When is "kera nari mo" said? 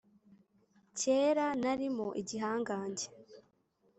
0.99-2.07